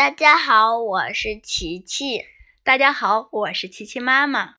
[0.00, 2.24] 大家好，我是琪琪。
[2.64, 4.54] 大家好，我是琪琪妈妈。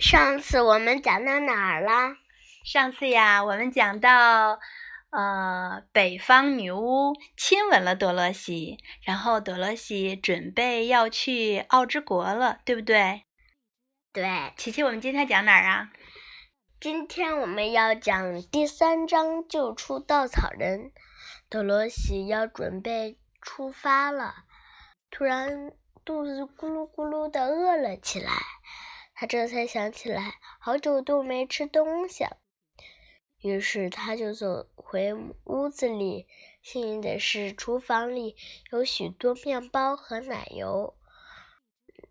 [0.00, 2.16] 上次我们讲到哪儿了？
[2.64, 4.58] 上次呀，我们讲到，
[5.10, 13.24] 呃，北方女巫亲吻了多罗西，然后多罗西准备要去奥之国了，对不对？
[14.14, 14.54] 对。
[14.56, 15.92] 琪琪，我们今天讲哪儿啊？
[16.80, 20.90] 今天我们要讲第三章，救出稻草人。
[21.50, 24.46] 多罗西要准备出发了，
[25.10, 25.72] 突然
[26.04, 28.32] 肚子咕噜咕噜的饿了起来。
[29.14, 32.38] 他这才想起来，好久都没吃东西了。
[33.38, 35.12] 于是他就走回
[35.44, 36.26] 屋子里，
[36.62, 38.36] 幸运的是，厨房里
[38.70, 40.96] 有许多面包和奶油。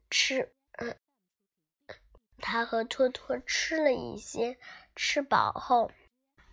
[0.10, 0.54] 吃。
[2.44, 4.58] 他和托托吃了一些，
[4.96, 5.92] 吃饱后，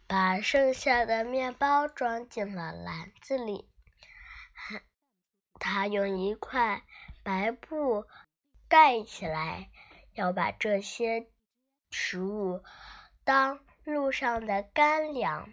[0.07, 3.68] 把剩下的面包装进了篮子里。
[5.59, 6.83] 他用一块
[7.23, 8.07] 白布
[8.69, 9.71] 盖起来，
[10.15, 11.31] 要把这些
[11.91, 12.63] 食物
[13.25, 15.53] 当路上的干粮。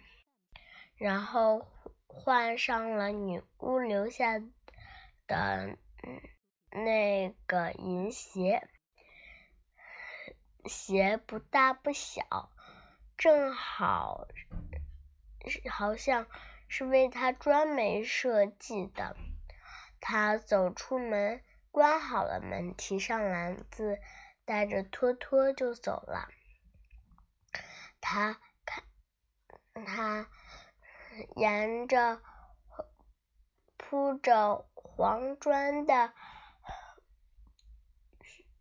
[0.96, 1.68] 然后
[2.06, 4.38] 换上了女巫留下
[5.26, 5.76] 的
[6.70, 8.68] 那个银鞋。
[10.64, 12.50] 鞋不大不小，
[13.16, 14.26] 正好，
[15.70, 16.26] 好像
[16.68, 19.16] 是为他专门设计的。
[20.00, 23.98] 他走出门，关好了门，提上篮子，
[24.44, 26.28] 带着托托就走了。
[28.00, 28.84] 他看，
[29.84, 30.28] 他
[31.36, 32.20] 沿着
[33.76, 36.12] 铺着黄砖的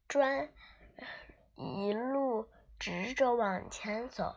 [0.07, 0.49] 砖。
[1.57, 4.35] 一路直着往前走，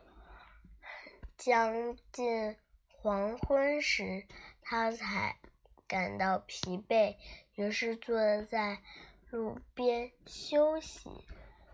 [1.36, 2.56] 将近
[3.00, 4.26] 黄昏时，
[4.60, 5.36] 他才
[5.86, 7.16] 感到疲惫，
[7.54, 8.82] 于是坐在
[9.30, 11.08] 路边休息。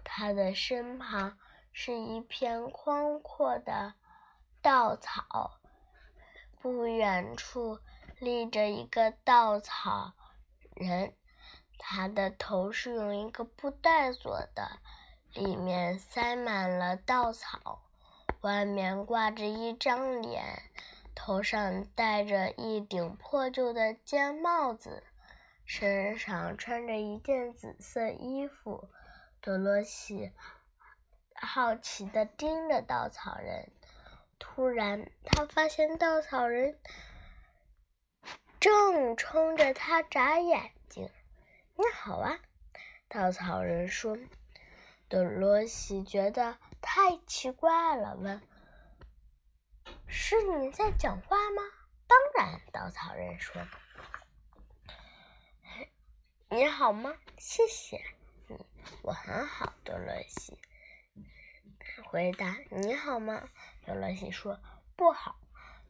[0.04, 1.38] 他的身旁
[1.72, 3.94] 是一片宽阔的
[4.60, 5.58] 稻草，
[6.60, 7.78] 不远处
[8.18, 10.12] 立着一个稻草
[10.74, 11.14] 人，
[11.78, 14.78] 他的头是用一个布袋做的。
[15.32, 17.82] 里面塞满了稻草，
[18.42, 20.62] 外面挂着一张脸，
[21.14, 25.02] 头上戴着一顶破旧的尖帽子，
[25.64, 28.88] 身上穿着一件紫色衣服。
[29.40, 30.32] 多罗西
[31.34, 33.70] 好奇地盯着稻草人，
[34.38, 36.78] 突然，他发现稻草人
[38.58, 41.08] 正冲着他眨眼睛。
[41.76, 42.38] “你好啊！”
[43.08, 44.16] 稻草人说。
[45.06, 48.40] 多罗西觉得太奇怪了，问
[50.06, 51.62] ：“是你在讲话吗
[52.06, 53.62] ？”“当然。”稻草人说。
[56.50, 58.02] “你好吗？”“谢谢
[58.48, 58.56] 你，
[59.02, 60.58] 我很好。”多罗西
[62.04, 62.56] 回答。
[62.70, 63.48] “你好吗？”
[63.86, 64.60] 多罗西说。
[64.96, 65.36] “不好。”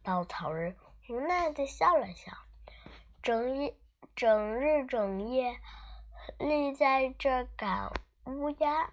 [0.03, 0.77] 稻草人
[1.09, 2.33] 无奈的笑了笑。
[3.23, 3.77] 整夜
[4.15, 5.59] 整日整夜
[6.39, 7.93] 立在这赶
[8.25, 8.91] 乌鸦。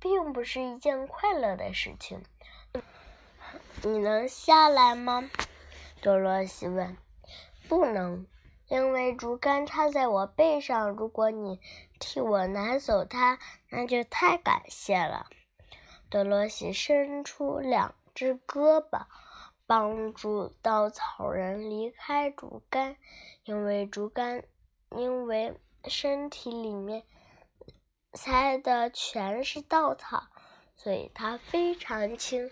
[0.00, 2.22] 并不是一件快乐的事情。
[3.82, 5.30] 你能下来吗？
[6.00, 6.96] 多罗西问。
[7.68, 8.26] 不能，
[8.68, 10.90] 因为竹竿插在我背上。
[10.90, 11.60] 如果你
[11.98, 13.38] 替我拿走它，
[13.70, 15.26] 那就太感谢了。
[16.08, 19.06] 多罗西伸出两只胳膊，
[19.66, 22.96] 帮助稻草人离开竹竿，
[23.44, 24.44] 因为竹竿，
[24.90, 25.54] 因为
[25.86, 27.04] 身体里面。
[28.14, 30.28] 塞的全是稻草，
[30.74, 32.50] 所以它非常轻。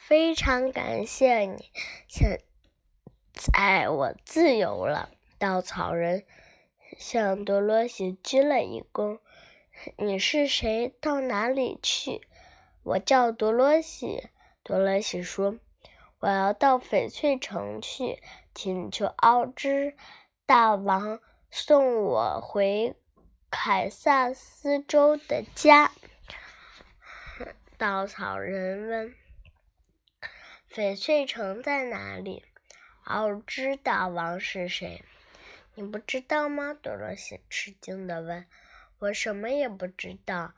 [0.00, 1.70] 非常感谢你，
[2.08, 2.42] 现
[3.32, 5.10] 在我自由了。
[5.38, 6.24] 稻草人
[6.98, 9.20] 向多罗西鞠了一躬。
[9.96, 10.96] 你是谁？
[11.00, 12.26] 到哪里去？
[12.82, 14.30] 我叫多罗西。
[14.64, 15.58] 多罗西说
[16.18, 18.20] ：“我要到翡翠城去，
[18.54, 19.94] 请求奥兹
[20.44, 21.20] 大王
[21.50, 22.96] 送我回。”
[23.48, 25.92] 凯撒斯州的家，
[27.78, 29.14] 稻草人问
[30.72, 32.44] ：“翡翠城在哪里？
[33.02, 35.02] 奥兹大王是谁？
[35.74, 38.46] 你不知道吗？”多罗西吃惊地问。
[39.00, 40.54] “我什么也不知道，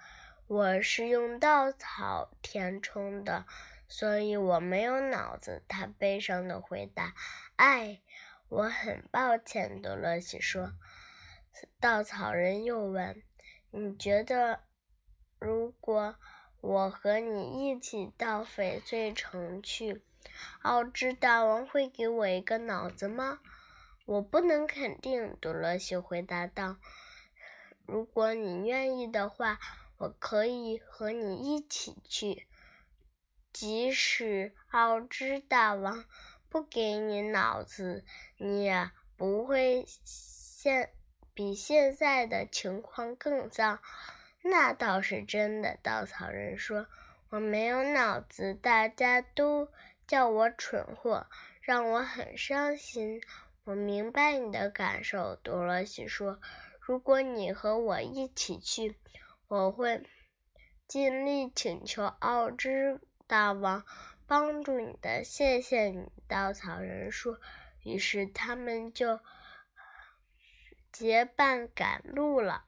[0.49, 3.47] 我是用稻草填充的，
[3.88, 7.15] 所以我没有脑子。”他悲伤地回答。
[7.56, 8.03] “哎，
[8.50, 10.75] 我很抱歉。”多罗西说。
[11.81, 13.23] 稻草人又问
[13.73, 14.61] ：“你觉得，
[15.38, 16.17] 如果
[16.62, 20.00] 我和你一起到翡翠城去，
[20.62, 23.41] 奥兹大王会给我一个脑子吗？”
[24.06, 26.76] 我不能肯定。”多罗西回答道。
[27.85, 29.59] “如果你愿意的话，
[29.99, 32.47] 我可以和你一起去。
[33.53, 36.05] 即使奥兹大王
[36.49, 38.05] 不给你脑子，
[38.38, 40.93] 你也不会现
[41.35, 43.81] 比现在的情况更糟。”
[44.43, 46.87] 那倒是真的，稻草人说
[47.31, 49.69] ：“我没有脑子，大家都
[50.06, 51.27] 叫我蠢货，
[51.61, 53.23] 让我很伤心。”
[53.65, 56.41] 我明白你的感受，多萝西说
[56.83, 58.99] ：“如果你和我一起去，
[59.47, 60.03] 我会
[60.89, 63.85] 尽力请求奥兹大王
[64.27, 67.39] 帮助你的。”谢谢你，稻草人说。
[67.85, 69.19] 于是他们就
[70.93, 72.65] 结伴赶路了。